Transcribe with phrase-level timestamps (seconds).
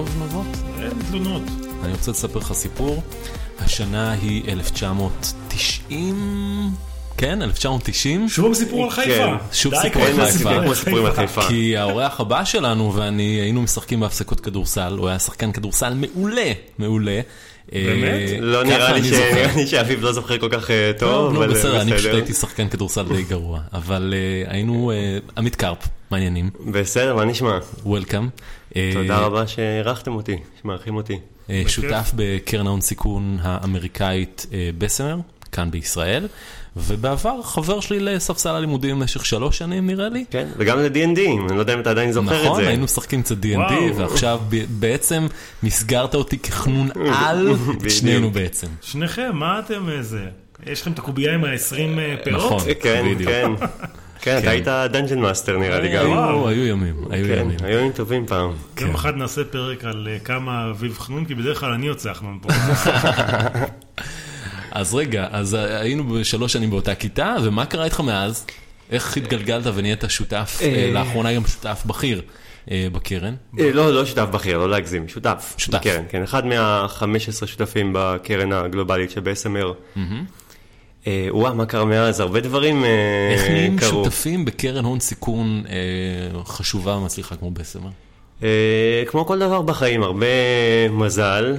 [0.00, 0.46] טוב, נבות?
[0.78, 1.42] אין תלונות.
[1.84, 3.02] אני רוצה לספר לך סיפור.
[3.58, 6.70] השנה היא 1990,
[7.16, 8.28] כן, 1990.
[8.28, 9.10] שוב סיפור על חיפה.
[9.10, 9.74] כן, שוב
[10.74, 11.42] סיפור על חיפה.
[11.48, 17.20] כי האורח הבא שלנו ואני היינו משחקים בהפסקות כדורסל, הוא היה שחקן כדורסל מעולה, מעולה.
[17.72, 18.28] באמת?
[18.28, 21.54] אה, לא נראה לי שאביב לא זוכר כל כך אה, טוב, טוב, נו אבל אה,
[21.54, 22.14] בסדר, אני פשוט.
[22.14, 24.14] הייתי שחקן כדורסל די גרוע, אבל
[24.46, 24.92] היינו
[25.36, 27.58] עמית קרפ, מעניינים, בסדר, מה נשמע?
[27.84, 28.28] וולקאם.
[28.92, 31.18] תודה רבה שאירחתם אותי, שמארחים אותי.
[31.66, 34.46] שותף בקרן ההון סיכון האמריקאית
[34.78, 35.16] בסמר,
[35.52, 36.26] כאן בישראל,
[36.76, 40.24] ובעבר חבר שלי לספסל הלימודים במשך שלוש שנים נראה לי.
[40.30, 42.68] כן, וגם ל-D&D, אני לא יודע אם אתה עדיין זוכר את נכון, זה.
[42.68, 43.72] היינו משחקים קצת D&D.
[43.96, 45.26] ועכשיו בעצם
[45.62, 46.88] מסגרת אותי כחנון
[47.26, 47.48] על
[47.84, 47.90] את.
[47.90, 48.66] שנינו בעצם.
[48.82, 50.24] שניכם, מה אתם איזה?
[50.66, 52.44] יש לכם את הקובייה עם ה-20 פירות?
[52.46, 52.60] נכון.
[52.80, 53.30] כן, בדיוק.
[53.30, 53.50] כן.
[54.22, 56.06] כן, אתה היית dungeon master נראה לי גם.
[56.06, 57.56] היו היו ימים, היו כן, ימים.
[57.62, 58.50] היו ימים טובים פעם.
[58.80, 62.38] יום אחד נעשה פרק על אה, כמה אביב חנון, כי בדרך כלל אני יוצא חנון
[62.42, 62.48] פה.
[64.70, 68.46] אז רגע, אז היינו בשלוש שנים באותה כיתה, ומה קרה איתך מאז?
[68.90, 70.90] איך התגלגלת ונהיית שותף, אה, אה.
[70.92, 72.22] לאחרונה גם שותף בכיר
[72.70, 73.34] אה, בקרן?
[73.54, 75.54] לא, לא שותף בכיר, לא להגזים, שותף.
[75.58, 75.78] שותף.
[75.78, 79.20] בקרן, כן, אחד מה-15 שותפים בקרן הגלובלית של.
[81.06, 82.20] אה, וואו, מה קרה מאז?
[82.20, 82.88] הרבה דברים אה,
[83.34, 83.88] איך נהיים קרו.
[83.88, 85.64] שותפים בקרן הון סיכון
[86.44, 87.90] חשובה ומצליחה כמו בסמר?
[88.42, 90.26] אה, כמו כל דבר בחיים, הרבה
[90.90, 91.56] מזל,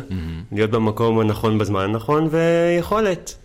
[0.51, 3.35] להיות במקום הנכון בזמן הנכון ויכולת.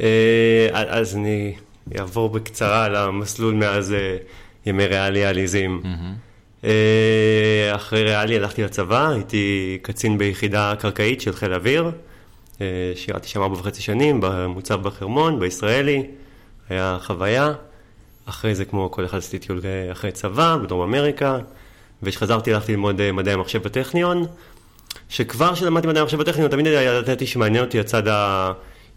[0.00, 1.54] אה, אז אני
[1.98, 4.16] אעבור בקצרה על המסלול מאז אה,
[4.66, 5.82] ימי ריאלי העליזים.
[6.64, 11.90] אה, אחרי ריאלי הלכתי לצבא, הייתי קצין ביחידה קרקעית של חיל האוויר.
[12.60, 16.02] אה, שירתי שם ארבע וחצי שנים במוצב בחרמון, בישראלי,
[16.68, 17.52] היה חוויה.
[18.26, 19.60] אחרי זה, כמו כל אחד, עשיתי טיול
[19.92, 21.38] אחרי צבא, בדרום אמריקה.
[22.02, 24.26] וכשחזרתי הלכתי ללמוד אה, מדעי המחשב בטכניון,
[25.08, 28.02] שכבר כשלמדתי מדעי המחשב בטכניון, תמיד ידעתי שמעניין אותי הצד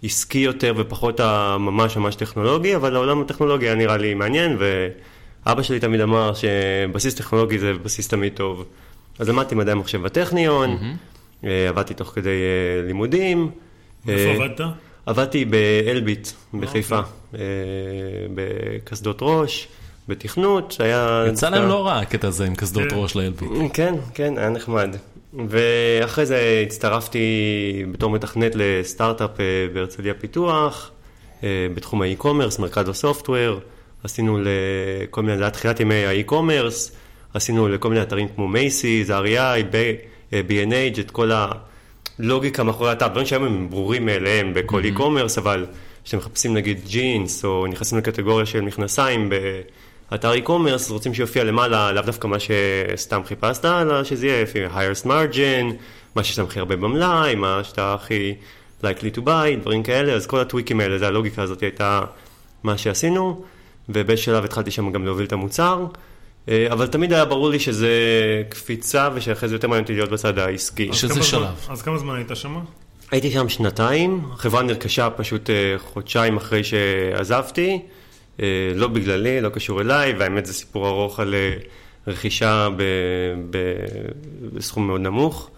[0.03, 5.79] העסקי יותר ופחות הממש ממש טכנולוגי, אבל העולם הטכנולוגי היה נראה לי מעניין, ואבא שלי
[5.79, 8.65] תמיד אמר שבסיס טכנולוגי זה בסיס תמיד טוב.
[9.19, 10.77] אז למדתי מדעי המחשב בטכניון,
[11.43, 13.51] אה, עבדתי תוך כדי אה, לימודים.
[14.07, 14.61] איפה עבדת?
[15.05, 16.99] עבדתי באלביט בחיפה,
[17.35, 17.39] אה,
[18.35, 19.67] בקסדות ראש,
[20.07, 21.25] בתכנות, שהיה...
[21.29, 22.95] יצא להם לא רע הקטע הזה עם קסדות כן.
[22.95, 23.49] ראש לאלביט.
[23.73, 24.95] כן, כן, היה נחמד.
[25.47, 27.19] ואחרי זה הצטרפתי
[27.91, 30.91] בתור מתכנת לסטארט-אפ אה, בהרצליה פיתוח,
[31.43, 33.59] אה, בתחום האי-קומרס, מרכז הסופטוור,
[34.03, 36.91] עשינו לכל מיני, זה היה תחילת ימי האי-קומרס,
[37.33, 39.73] עשינו לכל מיני אתרים כמו Macy's, REI,
[40.31, 41.31] B&H, את כל
[42.19, 45.65] הלוגיקה מאחורי האתר, דברים שהיום הם ברורים מאליהם בכל e-commerce, אבל
[46.03, 49.29] כשאתם מחפשים נגיד ג'ינס, או נכנסים לקטגוריה של מכנסיים
[50.11, 55.05] באתר e-commerce, רוצים שיופיע למעלה, לאו דווקא מה שסתם חיפשת, אלא שזה יהיה לפי highest
[55.05, 55.73] margin,
[56.15, 58.33] מה שיש להם הכי הרבה במלאי, מה שאתה הכי
[58.83, 62.01] likely to buy, דברים כאלה, אז כל הטוויקים האלה, זה הלוגיקה הזאת הייתה
[62.63, 63.43] מה שעשינו,
[63.89, 65.85] ובאיזשהו שלב התחלתי שם גם להוביל את המוצר.
[66.49, 67.89] אה, אבל תמיד היה ברור לי שזה
[68.49, 70.89] קפיצה ושאחרי זה יותר מעניין אותי להיות בצד העסקי.
[70.89, 71.39] אז שזה כמה שלב.
[71.41, 72.59] זמן- אז כמה זמן היית שם?
[73.11, 77.79] הייתי שם שנתיים, החברה נרכשה פשוט אה, חודשיים אחרי שעזבתי,
[78.75, 81.53] לא בגללי, לא קשור אליי, והאמת זה סיפור ארוך על אה,
[82.07, 82.83] רכישה ב,
[83.49, 83.57] ב,
[84.53, 85.49] בסכום מאוד נמוך,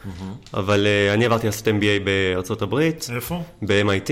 [0.53, 3.41] אבל אה, אני עברתי לעשות MBA בארצות הברית, איפה?
[3.61, 4.11] ב-MIT,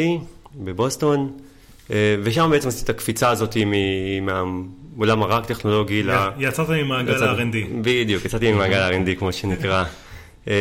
[0.56, 1.32] בבוסטון,
[1.92, 3.58] אה, ושם בעצם עשיתי את הקפיצה הזאת
[4.22, 6.12] מהעולם הרק טכנולוגי ל...
[6.38, 7.56] יצאת ממעגל ה-R&D.
[7.82, 9.84] בדיוק, יצאתי ממעגל ה-R&D כמו שנקרא.
[10.48, 10.54] אה,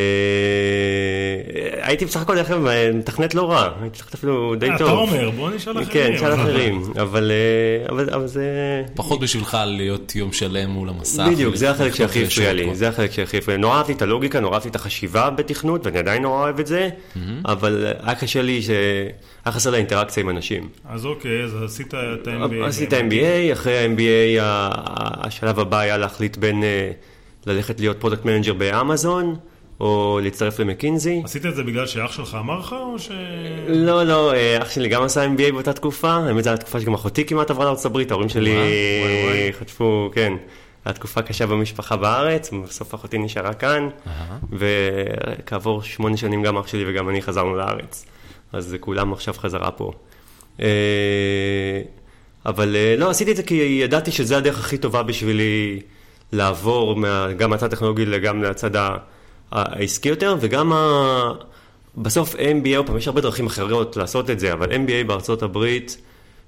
[1.82, 4.88] הייתי בסך הכל דרך אגב מתכנת לא רע, הייתי מתכנת אפילו די אה, טוב.
[4.88, 5.88] אתה אומר, בוא נשאל אחרים.
[5.90, 8.44] כן, נשאל אחרים, אבל אה, אבל- אבל זה...
[8.94, 11.24] פחות בשבילך להיות יום שלם מול המסך.
[11.32, 12.52] בדיוק, זה החלק שהכי הפריע.
[12.52, 13.60] לי, זה החלק שהכי הפריע לי.
[13.62, 16.88] נורא אהבתי את הלוגיקה, נורא אהבתי את החשיבה בתכנות, ואני עדיין נורא אוהב את זה,
[17.44, 18.70] אבל היה קשה לי, ש-
[19.44, 20.68] היה חסר לאינטראקציה עם אנשים.
[20.88, 21.94] אז אוקיי, אז עשית את
[22.28, 22.64] ה-MBA.
[22.66, 24.40] עשית MBA, אחרי ה-MBA
[25.26, 26.62] השלב הבא היה להחליט בין
[27.46, 29.36] ללכת להיות product manager באמזון,
[29.82, 31.20] או להצטרף למקינזי.
[31.24, 33.10] עשית את זה בגלל שאח שלך אמר לך, או ש...
[33.68, 36.94] לא, לא, אה, אח שלי גם עשה MBA באותה תקופה, האמת זו הייתה תקופה שגם
[36.94, 39.52] אחותי כמעט עברה הברית, ההורים שלי וואי.
[39.52, 40.32] חטפו, כן,
[40.84, 43.88] הייתה תקופה קשה במשפחה בארץ, בסוף אחותי נשארה כאן,
[44.52, 48.06] וכעבור שמונה שנים גם אח שלי וגם אני חזרנו לארץ,
[48.52, 49.92] אז כולם עכשיו חזרה פה.
[50.60, 50.66] אה,
[52.46, 55.80] אבל אה, לא, עשיתי את זה כי ידעתי שזו הדרך הכי טובה בשבילי
[56.32, 58.96] לעבור מה, גם מהצד הטכנולוגי גם לצד ה-
[59.52, 61.32] העסקי יותר, וגם ה...
[61.96, 65.96] בסוף MBA, עוד פעם, יש הרבה דרכים אחרות לעשות את זה, אבל MBA בארצות הברית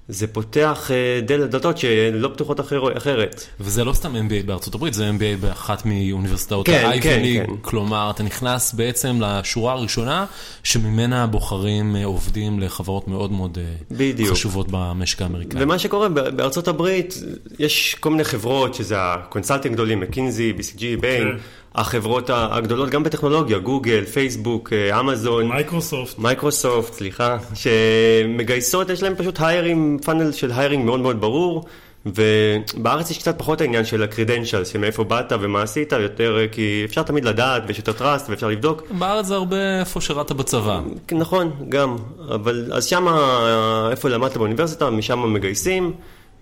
[0.07, 3.45] זה פותח אה, דלת דלתות שלא פתוחות אחר, אחרת.
[3.59, 7.47] וזה לא סתם MBA בארצות הברית, זה MBA באחת מאוניברסיטאות כן, ה-Ivy כן, League.
[7.47, 7.53] כן.
[7.61, 10.25] כלומר, אתה נכנס בעצם לשורה הראשונה,
[10.63, 14.31] שממנה בוחרים אה, עובדים לחברות מאוד מאוד אה, בדיוק.
[14.31, 15.63] חשובות במשק האמריקאי.
[15.63, 17.23] ומה שקורה בארצות הברית,
[17.59, 21.37] יש כל מיני חברות, שזה ה consulting גדולים, McKinsey, BCG, Bain, כן.
[21.75, 25.47] החברות הגדולות, גם בטכנולוגיה, גוגל, פייסבוק, אה, אמזון.
[25.47, 26.19] מייקרוסופט.
[26.19, 31.65] מייקרוסופט, סליחה, שמגייסות, יש להם פשוט hires, פאנל של hiring מאוד מאוד ברור,
[32.05, 36.81] ובארץ יש קצת פחות העניין של ה credential, שמאיפה באת ומה עשית, יותר אה, כי
[36.85, 38.81] אפשר תמיד לדעת, ויש יותר trust, ואפשר לבדוק.
[38.91, 40.81] בארץ זה הרבה איפה שירת בצבא.
[41.11, 41.95] נכון, גם,
[42.35, 45.93] אבל אז שמה, איפה למדת באוניברסיטה, משם מגייסים,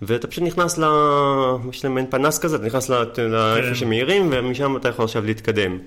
[0.08, 0.84] ואתה פשוט נכנס ל...
[1.70, 5.78] יש להם מעין פנס כזה, אתה נכנס ל- לאיפה שמאירים, ומשם אתה יכול עכשיו להתקדם.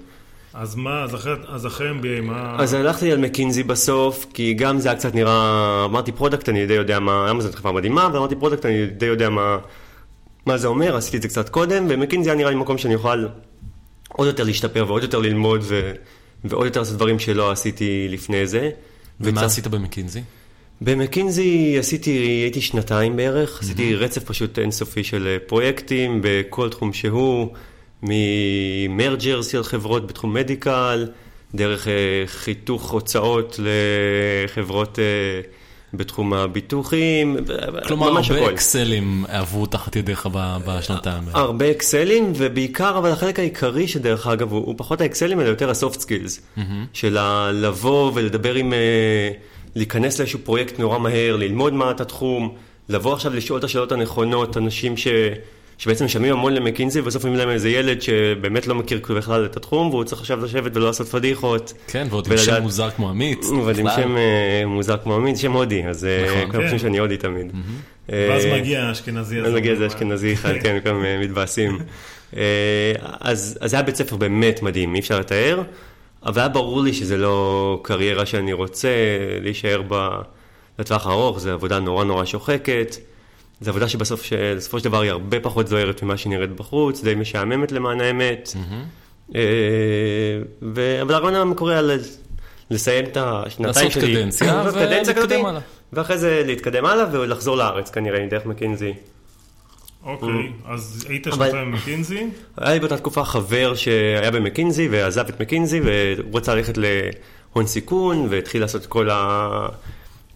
[0.54, 2.56] אז מה, אז אחרי- אז אחרי MBA, מה...
[2.58, 6.74] אז הלכתי על מקינזי בסוף, כי גם זה היה קצת נראה, אמרתי product, אני די
[6.74, 9.58] יודע מה, אמזון חברה מדהימה, ואמרתי product, אני די יודע מה,
[10.46, 13.26] מה זה אומר, עשיתי את זה קצת קודם, ומקינזי היה נראה לי מקום שאני אוכל
[14.08, 15.92] עוד יותר להשתפר ועוד יותר ללמוד, ו,
[16.44, 18.70] ועוד יותר לעשות דברים שלא עשיתי לפני זה.
[19.20, 20.22] ומה וקצת- עשית במקינזי?
[20.80, 27.48] במקינזי עשיתי, הייתי שנתיים בערך, עשיתי רצף פשוט אינסופי של אה, פרויקטים בכל תחום שהוא,
[28.02, 31.06] ממרג'רס של חברות בתחום מדיקל,
[31.54, 31.92] דרך אה,
[32.26, 35.04] חיתוך הוצאות לחברות אה,
[35.94, 37.36] בתחום הביטוחים,
[37.86, 38.54] כלומר, ממש הרבה הכל.
[38.54, 40.28] אקסלים עברו תחת ידיך
[40.66, 41.22] בשנתיים.
[41.32, 45.76] הרבה אקסלים, ובעיקר, אבל החלק העיקרי שדרך אגב, הוא, הוא פחות האקסלים, אלא יותר ה
[45.76, 46.40] soft skills.
[46.92, 49.30] של ה- לבוא ולדבר עם, אה,
[49.76, 52.54] להיכנס לאיזשהו פרויקט נורא מהר, ללמוד מה את התחום,
[52.88, 55.08] לבוא עכשיו לשאול את השאלות הנכונות, אנשים ש...
[55.78, 59.90] שבעצם משלמים המון למקינזי, ובסוף אומרים להם איזה ילד שבאמת לא מכיר בכלל את התחום,
[59.90, 61.72] והוא צריך עכשיו לשבת ולא לעשות פדיחות.
[61.86, 63.44] כן, ועוד עם ולדעת- שם מוזר כמו עמית.
[63.62, 63.86] אבל עם.
[63.96, 66.40] שם אה, מוזר כמו עמית, שם הודי, אז אה, נכון.
[66.50, 66.78] כולם חושבים כן.
[66.78, 67.52] שאני הודי תמיד.
[68.08, 69.48] ואז אה, מגיע האשכנזי הזה.
[69.48, 71.78] אז מגיע איזה אשכנזי אחד, כן, כולם אה, מתבאסים.
[73.20, 75.62] אז אז זה היה בית ספר באמת מדהים, אי אפשר לתאר,
[76.26, 78.88] אבל היה ברור לי שזה לא קריירה שאני רוצה
[79.40, 80.08] להישאר בה
[80.78, 82.96] לטווח הארוך, זו עבודה נורא נורא שוחקת.
[83.60, 84.22] זו עבודה שבסוף,
[84.56, 88.52] בסופו של דבר היא הרבה פחות זוהרת ממה שהיא נראית בחוץ, די משעממת למען האמת.
[89.34, 89.40] אה,
[90.62, 91.82] ו- אבל הרעיון המקורי היה
[92.70, 94.02] לסיים את השנתיים שלי.
[94.02, 94.02] לעשות
[94.34, 95.60] קדנציה ולהתקדם הלאה.
[95.92, 98.94] ואחרי זה להתקדם הלאה ולחזור לארץ כנראה, דרך מקינזי.
[100.06, 102.26] אוקיי, אז היית אבל- שנתיים במקינזי,
[102.56, 108.26] היה לי באותה תקופה חבר שהיה במקינזי ועזב את מקינזי והוא רצה ללכת להון סיכון
[108.30, 109.08] והתחיל לעשות את כל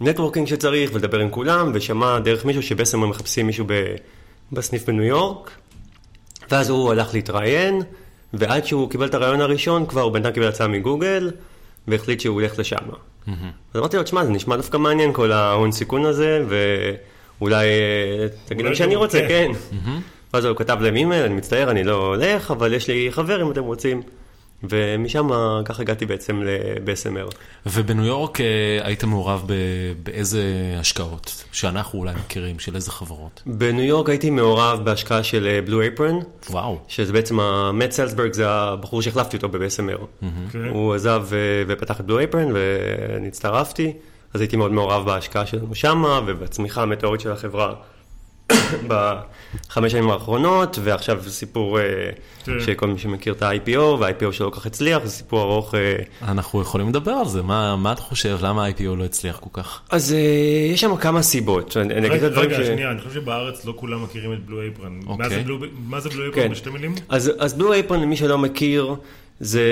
[0.00, 3.72] ה networking שצריך ולדבר עם כולם ושמע דרך מישהו שבבסמר מחפשים מישהו ב...
[4.52, 5.50] בסניף בניו יורק.
[6.50, 7.82] ואז הוא הלך להתראיין
[8.34, 11.30] ועד שהוא קיבל את הריאיון הראשון כבר הוא בינתיים קיבל הצעה מגוגל
[11.88, 12.76] והחליט שהוא ילך לשם.
[13.26, 13.32] אז
[13.80, 16.96] אמרתי לו, תשמע, זה נשמע דווקא מעניין כל ההון סיכון הזה ואולי
[17.42, 19.50] אה, תגיד להם אולי שאני רוצה, כן.
[20.34, 23.50] ואז הוא כתב להם אימייל, אני מצטער, אני לא הולך, אבל יש לי חבר אם
[23.50, 24.02] אתם רוצים.
[24.70, 25.28] ומשם
[25.64, 27.34] ככה הגעתי בעצם ל-BSMR.
[27.66, 28.46] ובניו יורק אה,
[28.82, 29.52] היית מעורב ב-
[30.02, 30.42] באיזה
[30.80, 31.44] השקעות?
[31.52, 33.42] שאנחנו אולי מכירים, של איזה חברות?
[33.46, 36.18] בניו יורק הייתי מעורב בהשקעה של בלו אייפרן,
[36.50, 36.78] וואו.
[36.88, 40.24] שזה בעצם, המט סלסברג זה הבחור שהחלפתי אותו ב-BSMR.
[40.52, 40.58] כן.
[40.70, 41.38] הוא עזב אה,
[41.68, 43.92] ופתח את בלו אייפרן ואני הצטרפתי,
[44.34, 47.74] אז הייתי מאוד מעורב בהשקעה שלנו שמה ובצמיחה המטאורית של החברה
[48.88, 51.84] בחמש שנים האחרונות, ועכשיו זה סיפור אה,
[52.44, 52.52] כן.
[52.60, 55.74] שכל מי שמכיר את ה-IPO, וה-IPO שלא כל כך הצליח, זה סיפור ארוך.
[55.74, 59.50] אה, אנחנו יכולים לדבר על זה, מה מה אתה חושב, למה ה-IPO לא הצליח כל
[59.62, 59.80] כך?
[59.90, 60.18] אז אה,
[60.72, 61.76] יש שם כמה סיבות.
[61.76, 62.64] אני אני אגיד את רגע.
[62.64, 65.00] שנייה, אני חושב שבארץ לא כולם מכירים את בלו אייפרן.
[65.18, 65.28] מה.
[65.28, 65.58] זה בלו-
[65.88, 66.40] מה זה בלו כן.
[66.40, 66.94] אייפרן בשתי מילים?
[67.08, 68.94] אז, אז בלו אייפון, למי שלא מכיר,
[69.40, 69.62] זה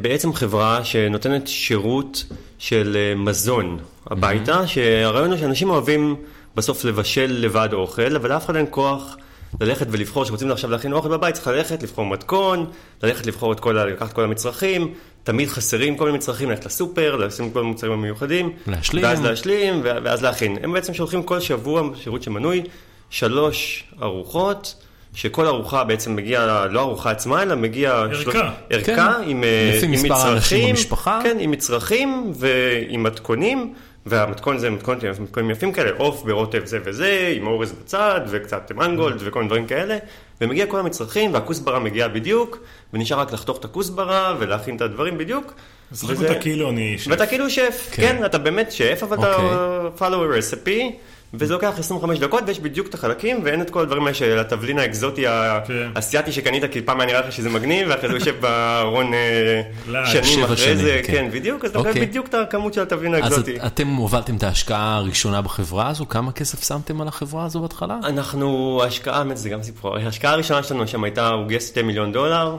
[0.00, 2.24] בעצם חברה שנותנת שירות
[2.58, 3.78] של מזון
[4.10, 6.16] הביתה, שהרעיון הוא שאנשים אוהבים
[6.54, 9.16] בסוף לבשל לבד אוכל, אבל לאף אחד אין כוח
[9.60, 12.66] ללכת ולבחור, שרוצים עכשיו להכין אוכל בבית, צריך ללכת, לבחור מתכון,
[13.02, 17.50] ללכת לבחור את כל, לקחת כל המצרכים, תמיד חסרים כל מיני מצרכים, ללכת לסופר, לשים
[17.50, 19.04] כל המוצרים המיוחדים, להשלים.
[19.04, 20.56] ואז להשלים, ואז להכין.
[20.62, 22.62] הם בעצם שולחים כל שבוע, שירות שמנוי,
[23.10, 24.74] שלוש ארוחות.
[25.14, 27.92] שכל ארוחה בעצם מגיעה, לא ארוחה עצמה, אלא מגיע...
[27.92, 28.50] ערכה.
[28.70, 29.28] ערכה כן.
[29.30, 30.68] עם, אה, לפי עם מספר האנשים מצרכים.
[30.68, 31.20] במשפחה.
[31.22, 33.74] כן, עם מצרכים ועם מתכונים,
[34.06, 39.16] והמתכון זה מתכון, מתכונים יפים כאלה, עוף ברוטב זה וזה, עם אורז בצד, וקצת מנגולד
[39.20, 39.96] וכל מיני דברים כאלה,
[40.40, 42.58] ומגיע כל המצרכים, והכוסברה מגיעה בדיוק,
[42.92, 45.52] ונשאר רק לחתוך את הכוסברה ולהכין את הדברים בדיוק.
[45.92, 47.10] משחק וזה- אותה כאילו אני שף.
[47.10, 48.02] ואתה כאילו שף, כן.
[48.02, 50.08] כן, אתה באמת שף, אבל אתה אוקיי.
[50.08, 50.92] follow a recipe,
[51.34, 54.78] וזה לוקח 25 דקות, ויש בדיוק את החלקים, ואין את כל הדברים האלה של התבלין
[54.78, 55.24] האקזוטי
[55.66, 55.88] כן.
[55.94, 60.06] האסייתי שקנית, כי פעם היה נראה לך שזה מגניב, ואחרי זה יושב בארון אה, לעד.
[60.06, 61.12] שנים אחרי זה, כן.
[61.12, 62.06] כן, בדיוק, אז אתה מקבל אוקיי.
[62.06, 63.56] בדיוק את הכמות של התבלין אז האקזוטי.
[63.56, 67.98] את- אתם הובלתם את ההשקעה הראשונה בחברה הזו, כמה כסף שמתם על החברה הזו בהתחלה?
[68.04, 72.12] אנחנו, ההשקעה, האמת זה גם סיפור, ההשקעה הראשונה שלנו שם הייתה, הוא גייס 2 מיליון
[72.12, 72.56] דולר,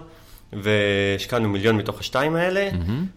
[0.53, 2.69] והשקענו מיליון מתוך השתיים האלה,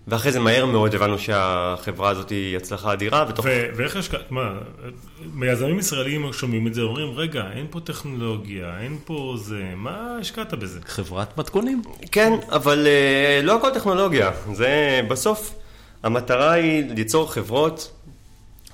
[0.09, 3.45] ואחרי זה מהר מאוד הבנו שהחברה הזאת היא הצלחה אדירה, ותוך...
[3.45, 4.53] ו- ואיך השקעת, מה,
[5.33, 10.55] מיזמים ישראלים שומעים את זה, אומרים, רגע, אין פה טכנולוגיה, אין פה זה, מה השקעת
[10.55, 10.81] בזה?
[10.87, 11.83] חברת מתכונים.
[12.13, 15.55] כן, אבל אה, לא הכל טכנולוגיה, זה בסוף,
[16.03, 17.93] המטרה היא ליצור חברות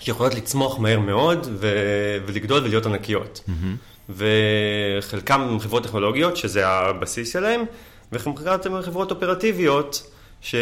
[0.00, 3.50] שיכולות לצמוח מהר מאוד ו- ולגדול ולהיות ענקיות.
[4.08, 7.64] וחלקם הם חברות טכנולוגיות, שזה הבסיס שלהם,
[8.12, 10.10] הם חברות אופרטיביות,
[10.40, 10.54] ש...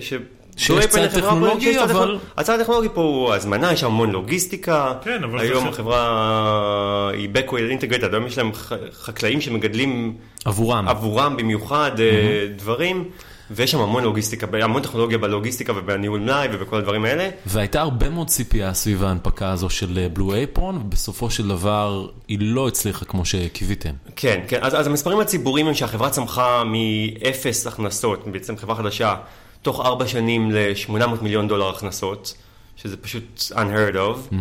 [0.00, 0.12] ש...
[0.58, 2.18] שיש צד טכנולוגי, אבל-.
[2.36, 4.94] הצד הטכנולוגי פה הוא הזמנה, יש המון לוגיסטיקה.
[5.02, 8.50] כן, אבל היום החברה היא backward integrated, היום יש להם
[8.92, 10.88] חקלאים שמגדלים עבורם.
[10.88, 13.10] עבורם במיוחד אה, דברים,
[13.50, 17.28] ויש שם המון לוגיסטיקה, המון טכנולוגיה בלוגיסטיקה ובניהול מלאי ובכל הדברים האלה.
[17.46, 22.68] והייתה הרבה מאוד ציפייה סביב ההנפקה הזו של בלו אייפרון, ובסופו של דבר היא לא
[22.68, 23.92] הצליחה כמו שקיוויתם.
[24.16, 29.14] כן, כן, אז, אז המספרים הציבוריים הם שהחברה צמחה מאפס הכנסות, בעצם חברה חדשה,
[29.62, 32.34] תוך ארבע שנים ל-800 מיליון דולר הכנסות,
[32.76, 34.34] שזה פשוט unheard of,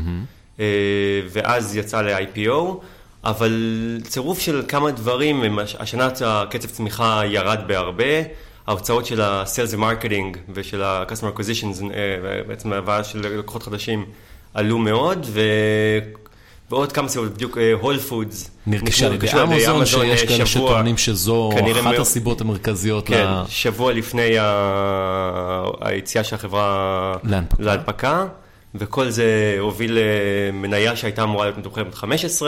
[0.59, 0.65] אה,
[1.29, 2.73] ואז יצא ל-IPO,
[3.23, 8.03] אבל צירוף של כמה דברים, השנה הקצב צמיחה ירד בהרבה,
[8.67, 14.05] ההוצאות של ה-Sales and Marketing ושל ה-Customer Acquisitions, אה, בעצם ההבאה של לקוחות חדשים,
[14.53, 15.41] עלו מאוד, ו...
[16.69, 18.51] ועוד כמה סיבות, בדיוק הול פודס.
[18.67, 23.43] נרכשה על ידי אמזון, שיש כאלה שטוענים שזו אחת מאוד- הסיבות המרכזיות כן, ל...
[23.49, 27.63] שבוע לפני ה- היציאה של החברה להנפקה.
[27.63, 28.25] להנפקה,
[28.75, 29.97] וכל זה הוביל
[30.51, 32.41] למניה שהייתה אמורה להיות מתומחרת ב-15,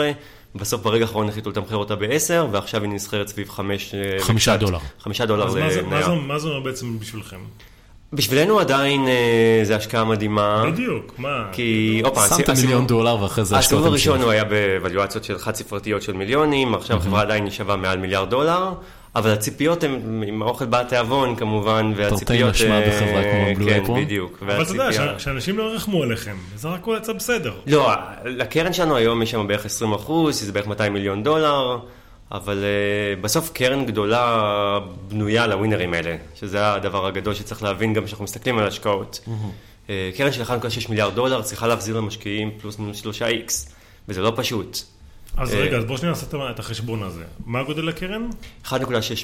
[0.54, 2.06] בסוף ברגע האחרון החליטו לתמחר אותה ב-10,
[2.52, 3.94] ועכשיו היא נסחרת סביב 5...
[4.20, 4.78] חמישה דולר.
[5.00, 7.36] 5 דולר אז מה זה- אומר בעצם בשבילכם?
[8.12, 10.64] בשבילנו עדיין אה, זו השקעה מדהימה.
[10.72, 11.44] בדיוק, מה?
[11.52, 14.24] כי, הופה, שמת הסיבוב- מיליון דולר ואחרי זה הסיבוב השקעות הראשון המשך.
[14.24, 18.72] הוא היה בוואליואציות של חד ספרתיות של מיליונים, עכשיו החברה עדיין שווה מעל מיליארד דולר,
[19.16, 22.50] אבל הציפיות הן עם האוכל בא התיאבון כמובן, והציפיות...
[22.50, 23.22] משמע אה, בחברה
[23.56, 24.00] כמו כן, Apron.
[24.04, 24.38] בדיוק.
[24.42, 27.52] אבל אתה יודע, שאנשים לא ירחמו עליכם, זה רק הכל יצא בסדר.
[27.66, 27.92] לא,
[28.24, 31.78] לקרן שלנו היום יש שם בערך 20 אחוז, שזה בערך 200 מיליון דולר,
[32.32, 38.24] אבל uh, בסוף קרן גדולה בנויה לווינרים האלה, שזה הדבר הגדול שצריך להבין גם כשאנחנו
[38.24, 39.20] מסתכלים על השקעות.
[39.86, 40.52] Uh, קרן של 1.6
[40.88, 43.52] מיליארד דולר צריכה להחזיר למשקיעים פלוס מינוס 3x,
[44.08, 44.78] וזה לא פשוט.
[45.36, 47.24] אז אה, רגע, אז בוא שניה נעשה את החשבון הזה.
[47.46, 48.28] מה גודל הקרן?
[48.64, 48.72] 1.6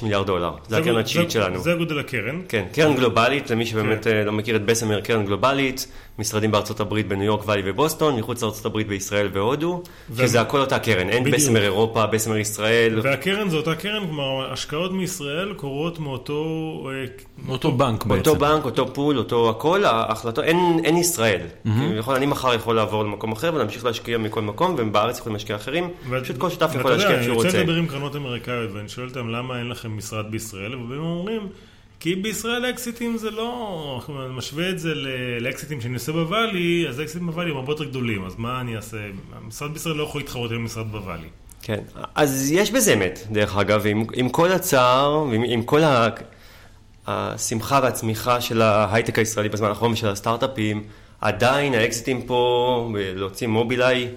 [0.03, 1.59] מיליארד דולר, זה הקרן התשיעית שלנו.
[1.59, 2.41] זה גודל הקרן.
[2.49, 5.87] כן, קרן גלובלית, למי שבאמת אה, לא מכיר את בסמר, קרן גלובלית,
[6.19, 10.59] משרדים בארצות הברית, בניו יורק וואלי ובוסטון, מחוץ לארצות הברית בישראל והודו, ו- שזה הכל
[10.59, 11.35] אותה קרן, אין בדיוק.
[11.35, 16.43] בסמר אירופה, בסמר ישראל, והקרן זו אותה קרן, כלומר, השקעות מישראל קורות מאותו...
[16.91, 17.05] אה,
[17.49, 18.19] אותו בנק בעצם.
[18.29, 21.41] אותו בנק, אותו pool, אותו הכל, ההחלטות, אין, אין ישראל.
[21.65, 21.69] Mm-hmm.
[21.97, 25.89] יכול, אני מחר יכול לעבור למקום אחר ולהמשיך להשקיע מכל מקום, ובארץ יכולים להשקיע אחרים,
[26.09, 27.47] ואת- פשוט כל שותף יכול להשקיע יודע, איפה שהוא אני רוצה.
[27.47, 31.47] יוצא לדבר עם קרנות אמריקאיות, ואני שואל אותם למה אין לכם משרד בישראל, והם אומרים,
[31.99, 34.01] כי בישראל אקזיטים זה לא...
[34.09, 34.93] אני משווה את זה
[35.39, 38.97] לאקזיטים שאני עושה בוואלי, אז האקזיטים בוואלי הם הרבה יותר גדולים, אז מה אני אעשה?
[39.35, 41.27] המשרד בישראל לא יכול להתחרות עם משרד בוואלי.
[41.61, 41.79] כן,
[42.15, 46.09] אז יש בזה אמת, דרך אגב, עם, עם כל הצער, ועם עם כל ה,
[47.07, 50.83] השמחה והצמיחה של ההייטק הישראלי בזמן האחרון ושל הסטארט-אפים,
[51.21, 54.07] עדיין האקזיטים פה, להוציא מובילאיי,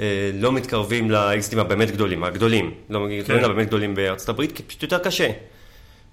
[0.00, 3.50] אה, לא מתקרבים לאקזיטים הבאמת גדולים, הגדולים, לא מתקרבים כן.
[3.50, 5.30] לבאמת גדולים בארצות הברית, כי פשוט יותר קשה.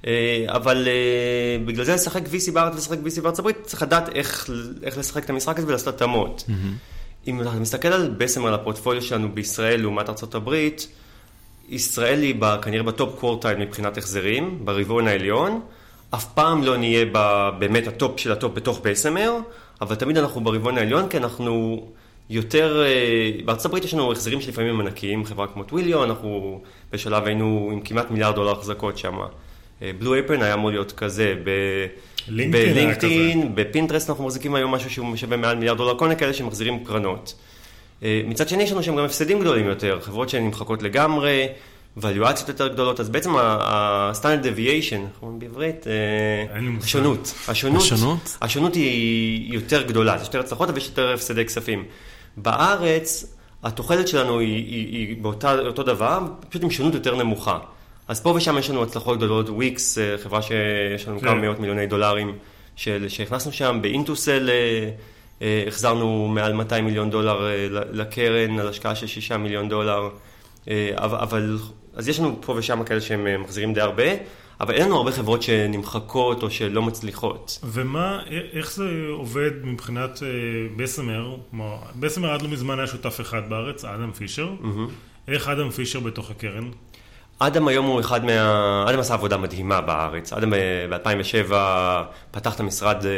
[0.08, 4.50] אה, אבל אה, בגלל זה לשחק VC בארץ ולשחק VC בארצות הברית, צריך לדעת איך,
[4.84, 6.44] איך לשחק את המשחק הזה ולעשות התאמות.
[7.28, 10.88] אם אתה מסתכל על בסם על הפורטפוליו שלנו בישראל לעומת ארצות הברית,
[11.70, 15.62] ישראל היא כנראה ב top quartile מבחינת החזרים, ברבעון העליון.
[16.12, 19.38] אף פעם לא נהיה ב- באמת ה top של ה top בתוך בסמר,
[19.82, 21.86] אבל תמיד אנחנו ברבעון העליון, כי אנחנו
[22.30, 22.84] יותר...
[22.86, 26.62] אה, בארצות הברית יש לנו החזרים שלפעמים ענקיים, חברה כמו Twilio, אנחנו
[26.92, 29.18] בשלב היינו עם כמעט מיליארד דולר החזקות שם.
[29.82, 31.36] Blue Apron היה אמור להיות כזה,
[32.28, 36.84] בלינקדאין, בפינטרסט אנחנו מחזיקים היום משהו שהוא שווה מעל מיליארד דולר, כל מיני כאלה שמחזירים
[36.84, 37.34] קרנות.
[38.04, 41.48] אה, מצד שני יש לנו שם גם הפסדים גדולים יותר, חברות שנמחקות לגמרי,
[41.98, 45.88] ואליואציות יותר גדולות, אז בעצם ה-standard deviation, אומרים בעברית?
[45.88, 46.58] אה.
[46.84, 47.34] השונות.
[47.48, 47.84] השונות.
[47.84, 48.38] השונות?
[48.42, 51.86] השונות היא יותר גדולה, יש יותר הצלחות ויש יותר הפסדי כספים.
[52.38, 56.20] בארץ, התוחלת שלנו היא, היא, היא באותה, אותו דבר,
[56.50, 57.60] פשוט עם שונות יותר נמוכה.
[58.08, 61.26] אז פה ושם יש לנו הצלחות גדולות, וויקס, אה, חברה שיש לנו כן.
[61.26, 62.38] כמה מאות מיליוני דולרים
[62.76, 64.90] של, שהכנסנו שם, באינטוסל אה,
[65.42, 70.10] אה, החזרנו מעל 200 מיליון דולר לקרן על השקעה של 6 מיליון דולר,
[70.94, 71.58] אבל,
[71.96, 74.04] אז יש לנו פה ושם כאלה שהם מחזירים די הרבה,
[74.62, 77.60] אבל אין לנו הרבה חברות שנמחקות או שלא מצליחות.
[77.64, 78.20] ומה,
[78.54, 80.28] איך זה עובד מבחינת אה,
[80.76, 81.36] בסמר?
[81.96, 84.50] בסמר עד לא מזמן היה שותף אחד בארץ, אדם פישר.
[85.28, 86.70] איך אדם פישר בתוך הקרן?
[87.40, 88.86] אדם היום הוא אחד מה...
[88.90, 90.34] אדם עשה עבודה מדהימה בארץ.
[90.34, 91.54] אדם ב-2007
[92.32, 93.12] פתח את המשרד אה,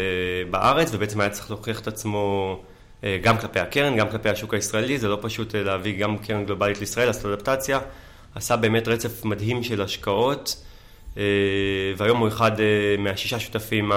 [0.51, 2.55] בארץ, ובעצם היה צריך להוכיח את עצמו
[3.03, 4.97] אה, גם כלפי הקרן, גם כלפי השוק הישראלי.
[4.97, 7.79] זה לא פשוט אה, להביא גם קרן גלובלית לישראל, לעשות אדפטציה.
[8.35, 10.63] עשה באמת רצף מדהים של השקעות,
[11.17, 11.23] אה,
[11.97, 13.91] והיום הוא אחד אה, מהשישה שותפים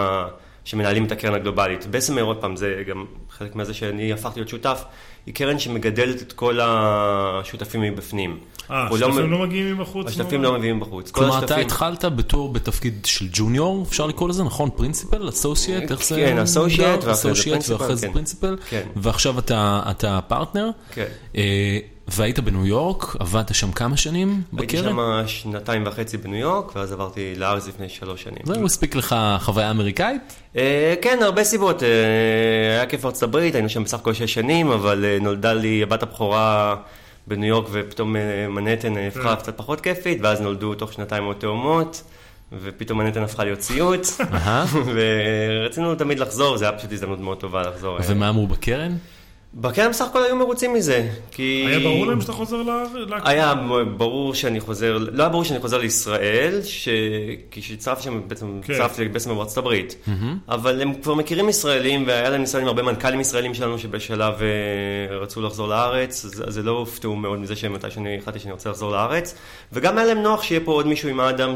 [0.64, 1.86] שמנהלים את הקרן הגלובלית.
[1.86, 4.84] בסמר, עוד פעם, זה גם חלק מזה שאני הפכתי להיות שותף,
[5.26, 8.38] היא קרן שמגדלת את כל השותפים מבפנים.
[8.70, 10.06] אה, לא השותפים מ- לא מגיעים מבחוץ?
[10.06, 10.42] השותפים?
[10.42, 11.10] לא מביאים בחוץ.
[11.10, 14.70] כל כלומר, אתה השותפים- התחלת בתור בתפקיד של junior, אפשר לקרוא לזה, נכון?
[14.76, 15.28] principal?
[15.28, 15.90] associate?
[15.90, 16.14] איך זה?
[16.16, 16.98] כן, מוגדר?
[17.02, 17.32] ואחרי
[17.96, 18.54] זה זה כן.
[18.70, 18.82] כן.
[18.96, 21.04] ועכשיו אתה אתה פרטנר, כן.
[21.36, 24.90] אה, והיית בניו יורק, עבדת שם כמה שנים הייתי בקרן?
[24.92, 28.38] שם שנתיים וחצי בניו יורק, ואז עברתי לארץ לפני שלוש שנים.
[28.44, 30.20] זהו, הספיק לך חוויה אמריקאית?
[30.56, 31.82] אה, כן, הרבה סיבות.
[31.82, 31.88] אה,
[32.70, 36.76] היה כיף ארצות הברית, היינו שם בסך הכל שש שנים, אבל נולדה לי הבת הבכורה
[37.26, 41.36] בניו יורק, ופתאום אה, מנהטן אה, הפכה קצת פחות כיפית, ואז נולדו תוך שנתיים עוד
[41.36, 42.02] תאומות.
[42.62, 44.06] ופתאום מנהטן הפכה להיות סיוט.
[44.94, 47.98] ורצינו תמיד לחזור, זה היה פשוט הזדמנות מאוד טובה לחזור.
[47.98, 48.04] אה.
[48.08, 48.96] ומה אמרו בקרן?
[49.54, 51.64] בקרן בסך הכל היו מרוצים מזה, כי...
[51.68, 52.88] היה ברור להם שאתה חוזר לארץ?
[53.24, 53.54] היה
[53.96, 56.88] ברור שאני חוזר, לא היה ברור שאני חוזר לישראל, ש...
[57.50, 58.72] כי כשהצטרפתי שם, בעצם כן.
[58.72, 60.08] הצטרפתי בעצם בארצות הברית.
[60.48, 65.16] אבל הם כבר מכירים ישראלים, והיה להם ניסיון עם הרבה מנכ"לים ישראלים שלנו שבשלב אה,
[65.16, 68.70] רצו לחזור לארץ, אז, אז זה לא הופתעו מאוד מזה שמתי שאני החלטתי שאני רוצה
[68.70, 69.34] לחזור לארץ.
[69.72, 71.54] וגם היה להם נוח שיהיה פה עוד מישהו עם האדם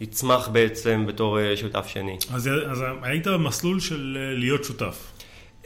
[0.00, 2.16] שיצמח בעצם בתור אה, שותף שני.
[2.34, 5.13] אז אז היית במסלול של אה, להיות שותף.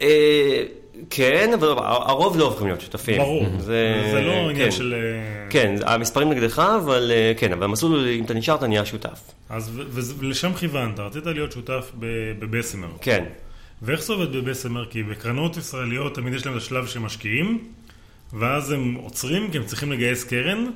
[0.00, 0.62] אה,
[1.10, 3.18] כן, אבל הרוב לא הופכים להיות שותפים.
[3.18, 3.46] ברור.
[3.58, 4.70] זה, זה לא עניין כן.
[4.70, 4.94] של...
[4.94, 9.20] אה, כן, המספרים נגדך, אבל אה, כן, אבל המסלול, אם אתה נשאר, אתה נהיה שותף.
[9.48, 9.70] אז
[10.18, 11.92] ולשם כיוונת, רצית להיות שותף
[12.38, 12.88] בבסמר.
[13.00, 13.24] כן.
[13.82, 14.84] ואיך זה עובד בבסמר?
[14.84, 17.68] כי בקרנות ישראליות תמיד יש להם את השלב שמשקיעים,
[18.32, 20.66] ואז הם עוצרים כי הם צריכים לגייס קרן,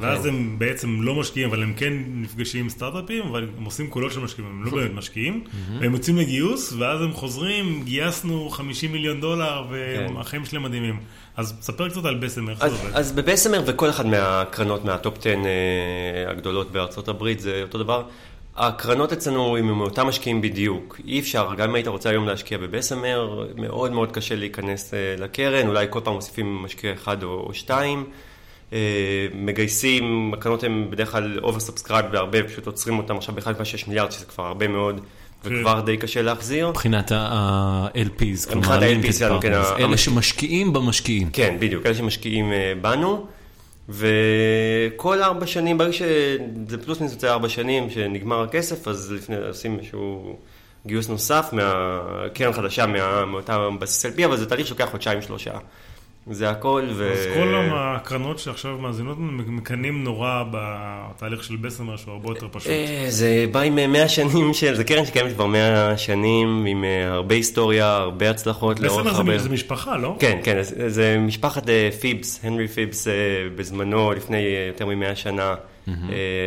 [0.00, 4.12] ואז הם בעצם לא משקיעים, אבל הם כן נפגשים עם סטארט-אפים, אבל הם עושים קולות
[4.12, 5.44] של משקיעים, הם לא באמת משקיעים,
[5.80, 11.00] והם יוצאים לגיוס, ואז הם חוזרים, גייסנו 50 מיליון דולר, והחיים שלהם מדהימים.
[11.36, 12.90] אז ספר קצת על בסמר, איך זה עובד.
[12.94, 18.02] אז בבסמר וכל אחד מהקרנות מהטופ 10 אה, הגדולות בארצות הברית זה אותו דבר.
[18.56, 21.00] הקרנות אצלנו הם מאותם משקיעים בדיוק.
[21.06, 25.66] אי אפשר, גם אם היית רוצה היום להשקיע בבסמר, מאוד מאוד קשה להיכנס אה, לקרן,
[25.66, 28.04] אולי כל פעם מוסיפים משקיע אחד או, או שתיים.
[28.74, 28.78] אה,
[29.34, 33.48] מגייסים, הקרנות הן בדרך כלל over subscribed והרבה, פשוט עוצרים אותם עכשיו ב-1.6
[33.88, 35.00] מיליארד, שזה כבר הרבה מאוד,
[35.44, 36.68] וכבר די קשה להחזיר.
[36.70, 39.96] מבחינת ה-LPs, כלומר ה-LPs שלנו, כן, אלה.
[39.96, 41.30] שמשקיעים במשקיעים.
[41.32, 43.26] כן, בדיוק, אלה שמשקיעים אה, בנו,
[43.88, 49.78] וכל ארבע שנים, ברגע שזה פלוס מינוס יוצא ארבע שנים, שנגמר הכסף, אז לפני עושים
[49.78, 50.36] איזשהו
[50.86, 55.50] גיוס נוסף מהקרן חדשה, מה- מאותה בסיס LP, אבל זה תהליך שלוקח חודשיים שלושה.
[56.30, 57.12] זה הכל, ו...
[57.12, 62.70] אז כל הקרנות שעכשיו מאזינות מקנאים נורא בתהליך של Bessemer, שהוא הרבה יותר פשוט.
[62.70, 66.84] אה, זה בא עם אה, 100 שנים של, זה קרן שקיימת כבר 100 שנים, עם
[66.84, 69.38] אה, הרבה היסטוריה, הרבה הצלחות לאורך Bessemer זה הרבה...
[69.38, 70.16] זה משפחה, לא?
[70.18, 73.12] כן, כן, זה, זה משפחת אה, Phipps, הנרי Phipps אה,
[73.56, 75.54] בזמנו, לפני אה, יותר ממאה שנה,
[75.88, 75.94] אה,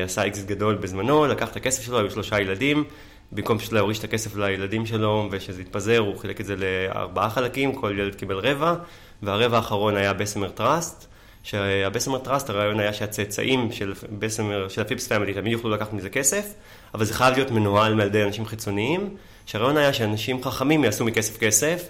[0.06, 2.84] עשה אקזיט גדול בזמנו, לקח את הכסף שלו, היו שלושה ילדים,
[3.32, 7.76] במקום פשוט להוריש את הכסף לילדים שלו ושזה יתפזר, הוא חילק את זה לארבעה חלקים,
[7.76, 8.76] כל ילד קיבל רבע,
[9.24, 11.08] והרבע האחרון היה Bessemer Trust.
[11.48, 15.94] שה Bessemer Trust, הרעיון היה שהצאצאים של Bessemer, של ה Phipps family, תמיד יוכלו לקחת
[15.94, 16.54] מזה כסף,
[16.94, 21.38] אבל זה חייב להיות מנוהל על ידי אנשים חיצוניים, שהרעיון היה שאנשים חכמים יעשו מכסף
[21.38, 21.90] כסף.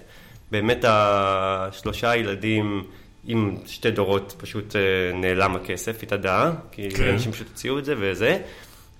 [0.50, 2.84] באמת השלושה ילדים
[3.24, 4.80] עם שתי דורות פשוט אה,
[5.14, 7.08] נעלם הכסף, התאדה, כי כן.
[7.08, 8.38] אנשים פשוט הוציאו את זה וזה.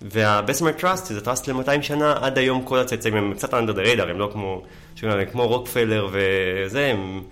[0.03, 3.87] וה Bessemer Trust, זה trust ל-200 שנה, עד היום כל הצאצאים הם קצת under the
[3.87, 4.63] radar, הם לא כמו,
[4.97, 7.23] שומעים כמו רוקפלר וזה, הם...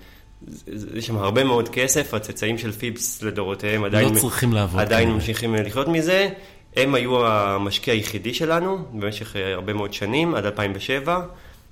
[0.94, 5.10] יש שם הרבה מאוד כסף, הצאצאים של פיבס לדורותיהם עדיין, לא צריכים לעבוד עדיין.
[5.10, 6.28] ממשיכים לחיות מזה.
[6.76, 11.20] הם היו המשקיע היחידי שלנו במשך אה, הרבה מאוד שנים, עד 2007.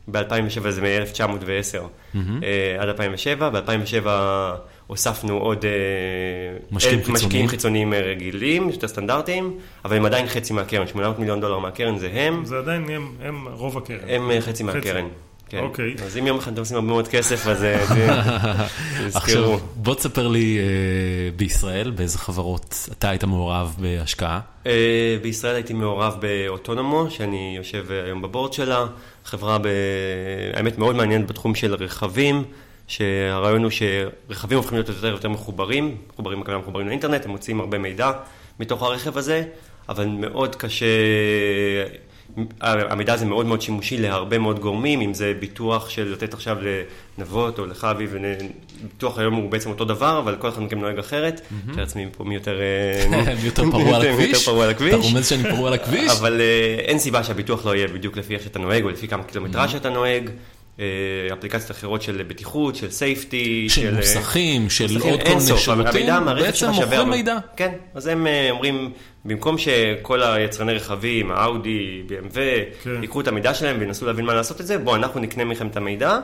[0.09, 2.19] ב-2007 זה מ-1910
[2.79, 3.51] עד 2007.
[3.51, 4.09] ב-2007
[4.87, 5.71] הוספנו עוד אה,
[6.73, 7.27] משקיעים אלף חיצוניים.
[7.27, 11.99] משקיעים חיצוניים אה, רגילים, יותר סטנדרטיים, אבל הם עדיין חצי מהקרן, 800 מיליון דולר מהקרן
[11.99, 14.09] זה הם, זה עדיין הם, הם רוב הקרן.
[14.09, 15.09] הם אה, חצי מהקרן.
[15.55, 15.61] כן.
[15.61, 15.95] אוקיי.
[16.05, 17.87] אז אם יום אחד אתם עושים הרבה מאוד כסף, אז אה,
[19.07, 19.23] תזכרו.
[19.23, 20.65] עכשיו, בוא תספר לי אה,
[21.37, 24.41] בישראל, באיזה חברות אתה היית מעורב בהשקעה.
[24.67, 28.87] אה, בישראל הייתי מעורב באוטונומו, שאני יושב אה, היום בבורד שלה.
[29.25, 29.59] חברה.
[30.55, 32.45] האמת, מאוד מעניינת בתחום של רכבים,
[32.87, 37.79] שהרעיון הוא שרכבים הופכים להיות יותר ויותר מחוברים, מחוברים, הכוונה מחוברים לאינטרנט, הם מוציאים הרבה
[37.79, 38.13] מידע
[38.61, 39.45] מתוך הרכב הזה,
[39.89, 40.87] אבל מאוד קשה...
[42.61, 46.57] המידע הזה מאוד מאוד שימושי להרבה מאוד גורמים, אם זה ביטוח של לתת עכשיו
[47.19, 48.15] לנבות או לך אביב,
[48.83, 52.25] ביטוח היום הוא בעצם אותו דבר, אבל כל אחד מכם נוהג אחרת, מתאר לעצמי פה
[52.25, 52.61] מי יותר...
[54.45, 54.95] פרוע על הכביש?
[54.95, 56.13] אתה רומז שאני פרוע על הכביש?
[56.19, 59.23] אבל אה, אין סיבה שהביטוח לא יהיה בדיוק לפי איך שאתה נוהג, או לפי כמה
[59.25, 60.31] קילומטרה שאתה נוהג.
[60.81, 60.85] אה,
[61.33, 66.71] אפליקציות אחרות של בטיחות, של סייפטי, של מוסכים, של מוסכים, עוד כל מיני שירותים, בעצם
[66.71, 67.11] מוכרים.
[67.11, 67.37] מידע.
[67.57, 68.93] כן, אז הם אה, אומרים,
[69.25, 72.39] במקום שכל היצרני רכבים, האאודי, BMW,
[72.83, 73.03] כן.
[73.03, 75.77] ייקחו את המידע שלהם וינסו להבין מה לעשות את זה, בואו אנחנו נקנה מכם את
[75.77, 76.19] המידע,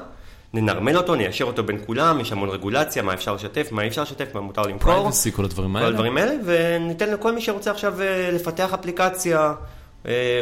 [0.55, 4.03] ננרמל אותו, ניישר אותו בין כולם, יש המון רגולציה, מה אפשר לשתף, מה אי אפשר
[4.03, 5.09] לשתף, מה מותר למכור.
[5.09, 5.89] privacy, כל הדברים כל האלה.
[5.89, 9.53] הדברים האלה, וניתן לכל מי שרוצה עכשיו אה, לפתח אפליקציה, אה,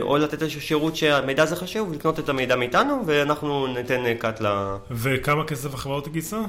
[0.01, 4.43] או לתת איזשהו שירות שהמידע הזה חשוב, לקנות את המידע מאיתנו, ואנחנו ניתן אה, cut
[4.43, 4.47] ל...
[4.91, 6.41] וכמה כסף החברה הזאת גייסה?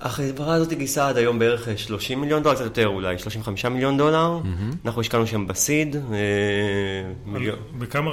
[0.00, 3.96] החברה הזאת גייסה עד היום בערך אה, 30 מיליון דולר, קצת יותר אולי, 35 מיליון
[3.98, 4.38] דולר.
[4.84, 6.00] אנחנו השקענו שם בסיד, אה,
[7.26, 7.56] מיליון.
[7.78, 8.10] בכמה?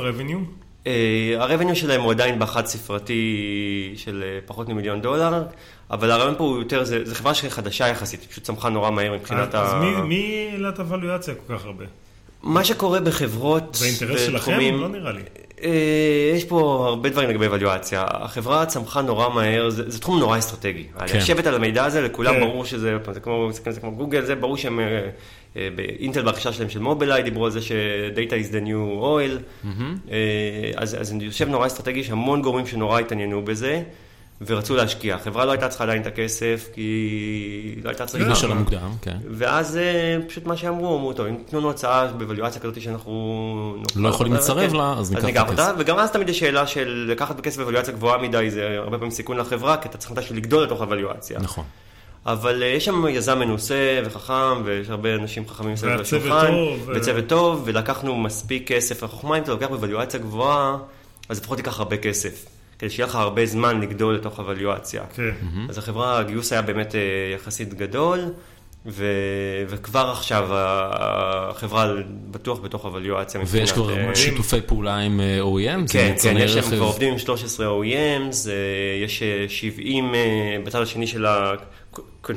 [0.87, 5.43] אה, הרבניו שלהם הוא עדיין באחד ספרתי של אה, פחות ממיליון דולר,
[5.91, 9.13] אבל הרעיון פה הוא יותר, זה, זה חברה חדשה יחסית, היא פשוט צמחה נורא מהר
[9.13, 9.79] מבחינת אז ה...
[9.79, 11.85] מי- מי העלה את הוולואציה כל כך הרבה?
[12.43, 14.59] מה שקורה בחברות זה אינטרס שלכם?
[14.73, 15.21] לא נראה לי.
[15.63, 18.03] אה, יש פה הרבה דברים לגבי אבליואציה.
[18.07, 20.87] החברה צמחה נורא מהר, זה, זה תחום נורא אסטרטגי.
[21.07, 21.17] כן.
[21.17, 22.39] לשבת על המידע הזה, לכולם כן.
[22.39, 25.09] ברור שזה, זה כמו, זה, כמו גוגל, זה ברור שהם, אה,
[25.57, 29.67] אה, באינטל ברכישה שלהם של מובילאיי, דיברו על זה ש-data is the new oil.
[30.11, 33.83] אה, אז, אז יושב נורא אסטרטגי, יש המון גורמים שנורא התעניינו בזה.
[34.45, 35.15] ורצו להשקיע.
[35.15, 38.25] החברה לא הייתה צריכה עדיין את הכסף, כי לא הייתה צריכה...
[38.25, 38.31] כן.
[38.31, 39.17] בשלב המוקדם, כן.
[39.29, 43.83] ואז אה, פשוט מה שאמרו, אמרו, טוב, אם תנו לנו הצעה בוולואציה כזאת שאנחנו...
[43.95, 44.75] לא יכולים לסרב כן.
[44.75, 45.51] לה, אז ניקח את ניקח הכסף.
[45.51, 49.11] אותה, וגם אז תמיד יש שאלה של לקחת בכסף בוולואציה גבוהה מדי, זה הרבה פעמים
[49.11, 51.39] סיכון לחברה, כי אתה צריך מתישהו לגדול לתוך הוולואציה.
[51.39, 51.63] נכון.
[52.25, 56.91] אבל אה, יש שם יזם מנוסה וחכם, ויש הרבה אנשים חכמים מסביב לשולחן, טוב, ו-
[56.95, 59.03] וצוות טוב, ולקחנו מספיק כסף.
[59.03, 60.77] החוכמה אם אתה לוקח בוולואציה גבוהה,
[61.29, 62.45] אז לפחות תיקח הרבה כסף.
[62.79, 65.03] כדי שיהיה לך הרבה זמן לגדול לתוך הוולואציה.
[65.15, 65.31] כן.
[65.69, 66.99] אז החברה, הגיוס היה באמת אה,
[67.35, 68.19] יחסית גדול,
[68.85, 69.05] ו...
[69.67, 70.89] וכבר עכשיו ה-
[71.49, 71.93] החברה
[72.31, 76.51] בטוח בתוך הוולואציה ויש כבר אה, שיתופי פעולה עם אה, OEM, זה כן, כן, יש
[76.53, 76.69] שם רכב.
[76.69, 78.49] כבר עובדים עם 13 OEMs,
[79.03, 80.19] יש אה, 70 אה,
[80.65, 81.63] בצד השני של ה-consumers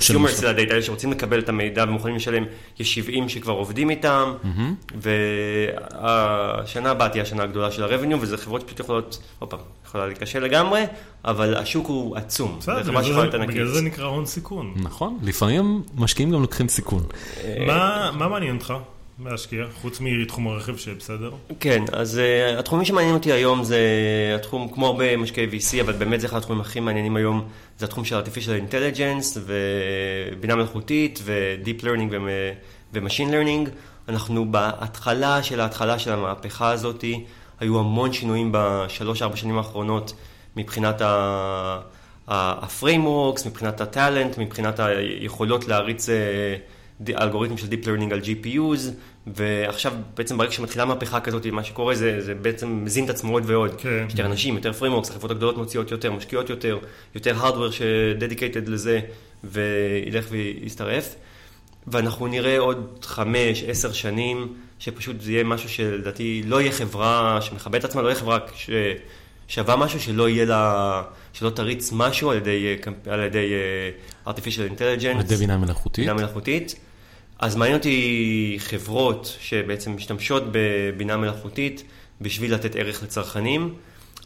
[0.00, 2.44] של- של הדאטה, אלה שרוצים לקבל את המידע ומוכנים לשלם,
[2.78, 4.32] יש 70 שכבר עובדים איתם,
[4.94, 10.38] והשנה הבאה תהיה השנה הגדולה של ה-revenue, וזה חברות שפשוט יכולות, עוד פעם, יכולה להתקשר
[10.40, 10.82] לגמרי,
[11.24, 12.56] אבל השוק הוא עצום.
[12.60, 13.40] בסדר, זה בגלל זה- ענקית.
[13.54, 14.74] בגלל זה נקרא הון סיכון.
[14.76, 17.02] נכון, לפעמים משקיעים גם לוקחים סיכון.
[17.66, 18.74] מה מה מעניין אותך
[19.24, 21.30] להשקיע, חוץ מתחום הרכב שבסדר?
[21.60, 22.20] כן, אז
[22.54, 23.78] uh, התחומים שמעניינים אותי היום זה
[24.38, 28.04] התחום, כמו הרבה משקיעי VC, אבל באמת זה אחד התחומים הכי מעניינים היום, זה התחום
[28.04, 32.14] של artificial intelligence ובינה מלאכותית ו-deep learning
[32.92, 33.70] ו-machine learning.
[34.08, 37.04] אנחנו בהתחלה של ההתחלה של המהפכה הזאת,
[37.60, 40.14] היו המון שינויים בשלוש-ארבע שנים האחרונות
[40.56, 41.00] מבחינת
[42.28, 46.08] ה-frameworks, מבחינת הטאלנט, מבחינת היכולות להריץ...
[46.08, 46.56] אה,
[47.20, 48.90] אלגוריתם של Deep Learning על GPUs,
[49.26, 53.42] ועכשיו בעצם ברגע שמתחילה מהפכה כזאת, מה שקורה זה, זה בעצם מזין את עצמו עוד
[53.46, 53.74] ועוד.
[53.78, 54.04] כן.
[54.06, 56.78] יש יותר אנשים, יותר frameworks, החברות הגדולות מוציאות יותר, משקיעות יותר,
[57.14, 59.00] יותר hardware ש-dedicated לזה,
[59.44, 61.14] וילך ויסתרף.
[61.86, 67.84] ואנחנו נראה עוד חמש, עשר שנים, שפשוט זה יהיה משהו שלדעתי לא יהיה חברה שמכבדת
[67.84, 68.70] עצמה, לא יהיה חברה ש...
[69.48, 73.52] שווה משהו שלא יהיה לה, שלא תריץ משהו על ידי, על ידי
[74.24, 75.14] אה, artificial intelligence.
[75.14, 76.04] על ידי בינה מלאכותית.
[76.04, 76.74] בינה מלאכותית.
[77.38, 81.82] אז מעניין אותי חברות שבעצם משתמשות בבינה מלאכותית
[82.20, 83.74] בשביל לתת ערך לצרכנים.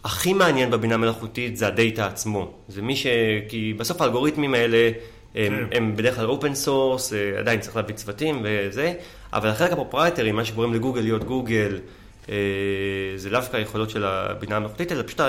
[0.05, 2.53] הכי מעניין בבינה מלאכותית זה ה data עצמו.
[2.69, 3.07] זה מי ש...
[3.49, 4.91] כי בסוף האלגוריתמים האלה
[5.35, 5.77] הם, כן.
[5.77, 8.93] הם בדרך כלל open source, עדיין צריך להביא צוותים וזה,
[9.33, 11.79] אבל החלק ה proprietary, מה שקוראים לגוגל להיות גוגל,
[12.29, 12.35] אה,
[13.17, 15.21] זה לאו דווקא היכולות של הבינה המלאכותית, אלא פשוט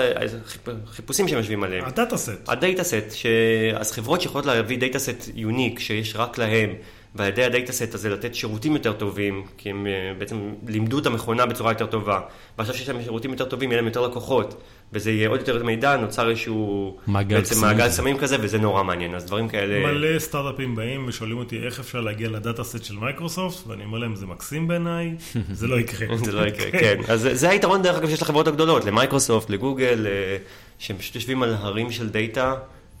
[0.86, 1.84] החיפושים שהם יושבים עליהם.
[1.84, 2.48] ה data set.
[2.48, 3.26] ה data set, ש...
[3.74, 6.74] אז חברות שיכולות להביא data set unique שיש רק להם,
[7.14, 10.98] ועל ידי ה data set הזה לתת שירותים יותר טובים, כי הם אה, בעצם לימדו
[10.98, 12.20] את המכונה בצורה יותר טובה.
[12.58, 15.96] ועכשיו שיש להם שירותים יותר טובים, יהיה להם יותר לקוחות, וזה יהיה עוד יותר מידע,
[15.96, 16.96] נוצר איזשהו...
[17.06, 17.76] מעגל בעצם קסמים.
[17.76, 19.14] מעגל קסמים כזה, וזה נורא מעניין.
[19.14, 19.92] אז דברים כאלה...
[19.92, 23.98] מלא סטארט-אפים באים ושואלים אותי איך אפשר להגיע ל data set של מייקרוסופט, ואני אומר
[23.98, 25.14] להם, זה מקסים בעיניי,
[25.52, 26.16] זה לא יקרה.
[26.24, 27.00] זה לא יקרה, כן.
[27.08, 30.36] אז זה- זה היתרון דרך אגב שיש לחברות הגדולות, למייקרוסופט, לגוגל, אה,
[30.78, 32.54] שהם פשוט יושבים על הרים של data.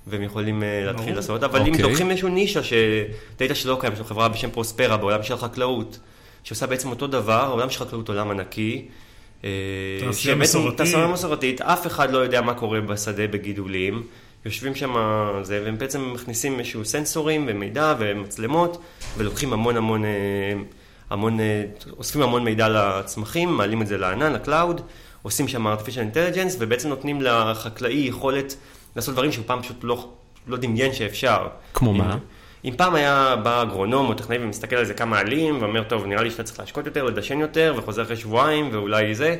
[0.06, 1.16] והם יכולים אה, להתחיל ברור.
[1.16, 1.82] לעשות, אבל אם אוקיי.
[1.82, 5.98] לוקחים איזשהו נישה ש data שלא קיים, יש לנו חברה בשם Prospera בעולם של חקלאות,
[6.44, 8.88] שעושה בעצם אותו דבר, העולם של חקלאות עולם ענקי.
[9.44, 9.50] אה,
[10.00, 10.78] תעשייה מסורתית.
[10.78, 14.02] תעשייה מסורתית, אף אחד לא יודע מה קורה בשדה בגידולים.
[14.44, 14.94] יושבים שם,
[15.42, 18.82] זה, והם בעצם מכניסים איזשהו סנסורים ומידע ומצלמות,
[19.16, 20.10] ולוקחים המון המון, אה,
[21.10, 21.38] המון,
[21.98, 24.80] אוספים המון מידע לצמחים, מעלים את זה לענן, ל cloud,
[25.22, 28.56] עושים שם artificial intelligence, ובעצם נותנים לחקלאי יכולת
[28.96, 30.08] לעשות דברים שהוא פעם פשוט לא,
[30.46, 31.48] לא דמיין שאפשר.
[31.74, 32.16] כמו אם- מה?
[32.64, 36.22] אם פעם היה בא אגרונום או טכנאי ומסתכל על זה כמה עלים, ואומר, טוב, נראה
[36.22, 39.36] לי שאתה צריך להשקות יותר, לדשן יותר, וחוזר אחרי שבועיים, ואולי זה,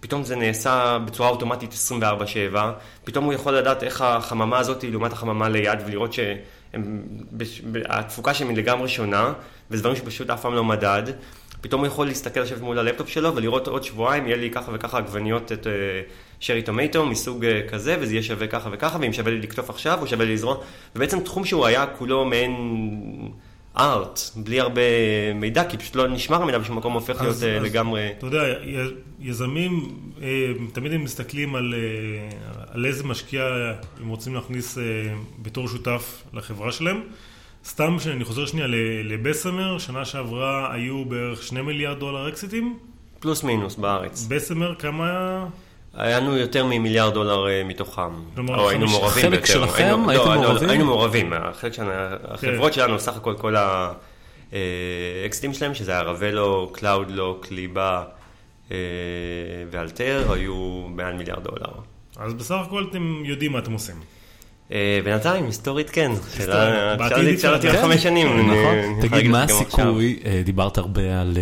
[0.00, 2.72] פתאום זה נעשה בצורה אוטומטית 24/7,
[3.04, 6.74] פתאום הוא יכול לדעת איך החממה הזאת היא לעומת החממה ליד, ולראות שהתפוקה
[8.34, 9.32] שלהם היא לגמרי שונה,
[9.70, 11.02] וזה דברים שפשוט אף פעם לא מדד.
[11.64, 14.98] פתאום הוא יכול להסתכל לשבת מול הלפטופ שלו ולראות עוד שבועיים, יהיה לי ככה וככה
[14.98, 15.66] עגבניות את
[16.40, 19.98] שרי טומטו מסוג אה, כזה, וזה יהיה שווה ככה וככה, ואם שווה לי לקטוף עכשיו,
[20.00, 20.56] או שווה לי לזרוע.
[20.96, 22.54] ובעצם תחום שהוא היה כולו מעין
[23.78, 24.80] ארט, בלי הרבה
[25.34, 28.08] מידע, כי פשוט לא נשמר המידע בשום מקום, הופך להיות אז- אה, לגמרי...
[28.18, 28.42] אתה יודע,
[29.20, 33.44] יזמים, אה, תמיד הם מסתכלים על, אה, על איזה משקיע
[34.00, 34.82] הם רוצים להכניס אה,
[35.42, 37.00] בתור שותף לחברה שלהם.
[37.64, 38.66] סתם שאני חוזר שנייה
[39.04, 42.78] ל Bessemer, שנה שעברה היו בערך שני מיליארד דולר אקזיטים.
[43.20, 44.26] פלוס מינוס בארץ.
[44.28, 45.44] Bessemer כמה...
[45.94, 48.10] היה לנו יותר ממיליארד דולר אה, מתוכם.
[48.34, 49.46] כלומר, או היינו מעורבים חלק ביותר.
[49.46, 49.82] שלכם?
[49.84, 50.68] היינו- הייתם לא, מעורבים?
[50.70, 51.32] היינו מעורבים.
[51.32, 51.90] החלק שלנו,
[52.28, 53.54] החברות שלנו, סך הכל כל
[54.52, 58.04] האקזיטים שלהם, שזה היה Ravello, Cloudlock, קליבה
[58.70, 58.76] אה,
[59.70, 60.54] ואלתר, היו
[60.88, 61.72] מעל מיליארד דולר.
[62.16, 63.96] אז בסך הכל אתם יודעים מה אתם עושים.
[64.72, 66.12] אה, בינתיים, היסטורית כן.
[66.98, 67.82] בעתיד על לדעת.
[67.82, 68.26] חמש שנים.
[68.50, 68.76] נכון.
[68.98, 69.42] יכול תגיד, מה.
[69.42, 71.36] הסיכוי, אה, דיברת הרבה על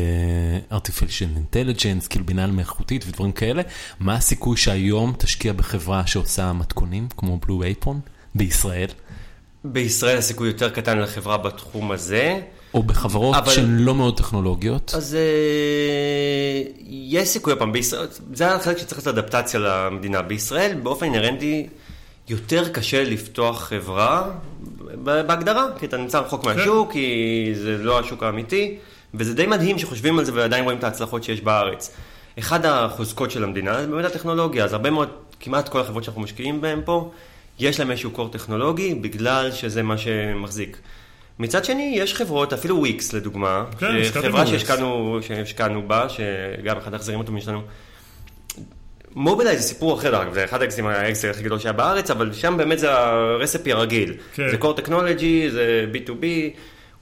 [0.71, 3.63] אה, artificial intelligence, כאילו בינה מלאכותית ודברים כאלה,
[4.01, 8.01] מה הסיכוי שהיום תשקיע בחברה שעושה מתכונים, כמו בלו אייפון,
[8.35, 8.89] בישראל,
[9.65, 12.41] בישראל הסיכוי יותר קטן לחברה בתחום הזה.
[12.75, 14.93] או בחברות אבל- שהן לא מאוד טכנולוגיות?
[14.97, 20.23] אז אה, יש סיכוי הפעם, בישראל, זה החלק שצריך לעשות אדפטציה למדינה.
[20.23, 21.67] בישראל באופן אינהרנטי
[22.29, 24.31] יותר קשה לפתוח חברה
[25.05, 28.77] בהגדרה, כי אתה נמצא רחוק מהשוק, כי זה לא השוק האמיתי,
[29.15, 31.97] וזה די מדהים שחושבים על זה ועדיין רואים את ההצלחות שיש בארץ.
[32.39, 35.09] אחד החוזקות של המדינה זה באמת הטכנולוגיה, אז הרבה מאוד,
[35.41, 37.11] כמעט כל החברות שאנחנו משקיעים בהן פה,
[37.59, 40.79] יש להם איזשהו קור טכנולוגי, בגלל שזה מה שמחזיק.
[41.39, 44.47] מצד שני, יש חברות, אפילו וויקס לדוגמה, כן, חברה.
[44.47, 47.63] שהשקענו, שהשקענו בה, שגם אחד ההחזרים הטובים שלנו.
[49.15, 52.55] מובילאיי זה סיפור אחר, אגב, זה אחד האקזיטים האקזיטים הכי גדול שהיה בארץ, אבל שם
[52.57, 54.15] באמת זה ה recipe הרגיל.
[54.35, 54.51] כן.
[54.51, 56.25] זה core technology, זה B2B.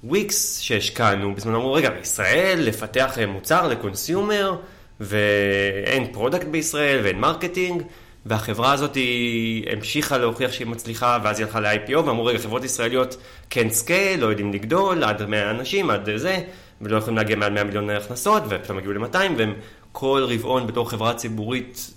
[0.04, 4.56] וויקס שהשקענו, בזמן אמרו, רגע, בישראל לפתח אה, מוצר ל consumer,
[5.00, 7.82] ואין product בישראל ואין marketing,
[8.26, 12.64] והחברה הזאת היא המשיכה להוכיח שהיא מצליחה, ואז היא הלכה ל IPO, ואמרו, רגע, חברות
[12.64, 13.16] ישראליות
[13.50, 16.38] כן סקייל, לא יודעים לגדול, עד 100 אנשים, עד זה,
[16.80, 19.54] ולא יכולים להגיע מעל 100 מיליון הכנסות, ופתאום הגיעו ל-200, והם
[19.92, 21.90] כל רבעון בתור חברה ציבורית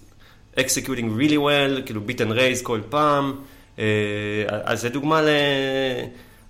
[0.58, 3.34] executing really well, כאילו beat and raise כל פעם.
[3.80, 3.86] אה,
[4.48, 5.28] אז זה דוגמה ל...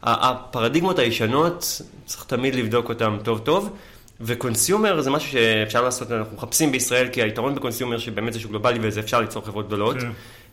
[0.04, 3.70] הפרדיגמות הישנות, צריך תמיד לבדוק אותן טוב טוב.
[4.22, 8.39] ו consumer זה משהו שאפשר לעשות, אנחנו מחפשים בישראל, כי היתרון ב consumer שבאמת זה
[8.39, 9.98] שוק גלובלי וזה אפשר ליצור חברות גדולות.
[9.98, 10.10] כן.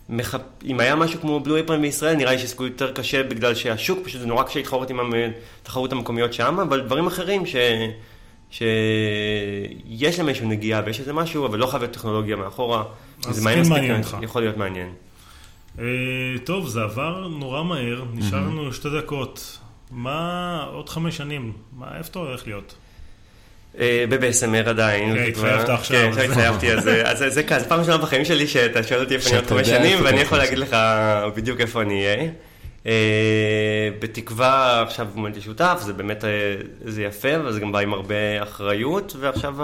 [0.09, 0.41] מחפ...
[0.65, 4.21] אם היה משהו כמו בלו אפרן בישראל, נראה לי שסיכוי יותר קשה בגלל שהשוק, פשוט
[4.21, 5.13] זה נורא קשה להתחרות עם
[5.61, 7.55] התחרות המקומיות שם, אבל דברים אחרים ש...
[8.51, 12.83] שיש להם איזשהו נגיעה ויש איזה משהו, אבל לא חייב להיות טכנולוגיה מאחורה.
[13.27, 14.17] אז כן מעניין מעניין אותך.
[14.21, 14.89] יכול להיות מעניין.
[15.79, 15.85] אה,
[16.43, 19.57] טוב, זה עבר נורא מהר, נשאר לנו שתי דקות.
[19.91, 21.53] מה עוד חמש שנים?
[21.77, 22.75] מה, איפה אתה הולך להיות?
[23.79, 25.15] אה, ב-BSMR עדיין.
[25.15, 25.23] כן.
[25.27, 26.01] התחייבת עכשיו.
[26.01, 26.83] כן, עכשיו התחייבתי, אז
[27.17, 29.97] זה- זה כזה, פעם ראשונה בחיים שלי שאתה שואל אותי איפה אני עוד חמש שנים,
[30.03, 30.77] ואני יכול להגיד לך
[31.35, 32.29] בדיוק איפה אני אהיה.
[32.85, 36.29] אה, בתקווה עכשיו מונטי שותף, זה באמת, אה,
[36.85, 39.55] זה יפה, אבל זה גם בא עם הרבה אחריות, ועכשיו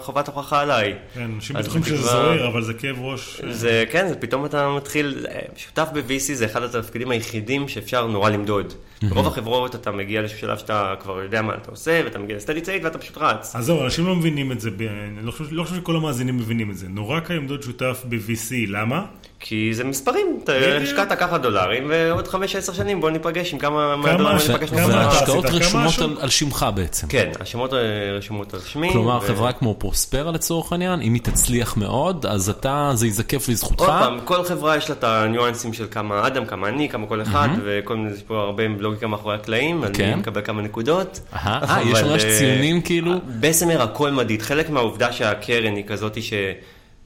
[0.00, 0.94] חובת הוכחה עליי.
[1.14, 3.40] כן, אנשים בטוחים שזה זוהר, אבל זה כאב ראש.
[3.50, 8.74] זה כן, זה פתאום אתה מתחיל, שותף ב-VC זה אחד התפקידים היחידים שאפשר נורא למדוד.
[9.02, 12.60] ברוב החברות אתה מגיע לאיזשהו שלב שאתה כבר יודע מה אתה עושה, ואתה מגיע לסטדי
[12.60, 13.56] צייט ואתה פשוט רץ.
[13.56, 16.70] אז זהו, אנשים לא מבינים את זה, אני לא חושב, לא חושב שכל המאזינים מבינים
[16.70, 16.88] את זה.
[16.88, 19.06] נורא קל למדוד שותף ב-VC, למה?
[19.42, 20.52] כי זה מספרים, אתה.
[20.82, 23.94] השקעת ככה דולרים, ועוד חמש 5-10 שנים, בוא ניפגש עם כמה
[24.38, 25.62] ש- ניפגש וההשקעות עשית?
[25.72, 26.18] כמה רשומות?
[26.22, 27.06] על- שמך בעצם.
[27.06, 27.78] כן, השמות אה,
[28.16, 28.92] רשומות על שמי.
[28.92, 33.80] כלומר, חברה כמו פרוספרה לצורך העניין, אם היא תצליח מאוד, אז אתה, זה ייזקף לזכותך.
[33.80, 37.22] עוד פעם, כל חברה יש לה את הניואנסים של כמה אדם, כמה אני, כמה כל
[37.22, 40.04] אחד, וכל מיני, יש פה הרבה לוגיקה מאחורי הקלעים, כן.
[40.04, 41.20] אני מקבל כמה נקודות.
[41.34, 43.12] אה, יש ממש אה, ציונים כאילו?
[43.40, 44.42] בסמר הכל מדיד.
[44.42, 46.18] חלק מהעובדה שהקרן היא כזאת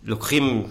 [0.05, 0.63] שלוקחים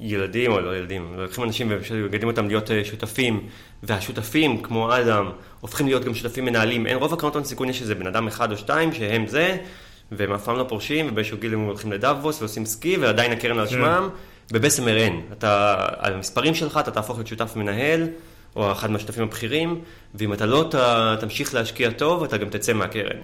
[0.00, 3.40] ילדים, או לא ילדים, לוקחים אנשים ומגדלים אותם להיות אה, שותפים,
[3.82, 5.30] והשותפים, כמו אדם,
[5.60, 6.86] הופכים להיות גם שותפים מנהלים.
[6.86, 9.56] אין רוב הקרנות הון סיכון יש איזה בן אדם אחד או שתיים שהם זה,
[10.12, 13.66] והם אף פעם לא פורשים, ובאיזשהו גיל הם הולכים לדאבוס ועושים סקי, ועדיין הקרן על
[13.66, 13.72] כן.
[13.72, 14.08] שמם,
[14.52, 15.20] ובסמר אין.
[15.32, 18.08] אתה, על המספרים שלך אתה תהפוך להיות שותף מנהל,
[18.56, 19.80] או אחד מהשותפים הבכירים,
[20.14, 20.74] ואם אתה לא ת,
[21.20, 23.16] תמשיך להשקיע טוב, אתה גם תצא מהקרן.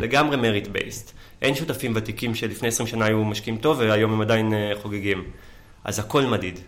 [0.00, 1.12] לגמרי מריט בייסט.
[1.42, 5.24] אין שותפים ותיקים שלפני 20 שנה היו משקיעים טוב, והיום הם עדיין אה, חוגגים.
[5.86, 6.58] אז הכל מדיד.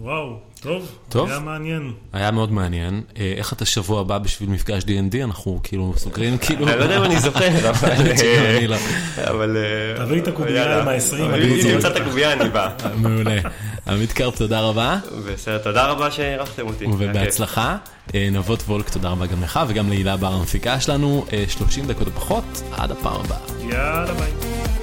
[0.00, 0.98] וואו, טוב.
[1.08, 1.30] טוב.
[1.30, 1.92] היה מעניין.
[2.12, 3.02] היה מאוד מעניין.
[3.18, 5.24] אה, איך אתה שבוע הבא בשביל מפגש D&D?
[5.24, 6.68] אנחנו כאילו סוגרים כאילו...
[6.68, 7.90] אני לא יודע אם אני זוכר, אבל...
[7.90, 8.76] אני לא.
[9.18, 9.56] אבל...
[9.56, 10.80] אה, תביא את הקובייה.
[10.80, 11.96] עם ה-עשרים, אבל אני אם רוצה נמצא את.
[11.96, 12.70] הקובייה, אני בא.
[13.02, 13.40] מעולה.
[13.88, 16.84] עמית קרפ, תודה רבה, בסדר, תודה רבה שאירחתם אותי.
[16.86, 17.76] ובהצלחה.
[18.14, 21.26] אה, נבות וולק, תודה רבה גם לך, וגם להילה בר המפיקה שלנו.
[21.32, 23.38] אה, 30 דקות או פחות, עד הפעם הבאה.
[23.70, 24.73] יאללה ביי.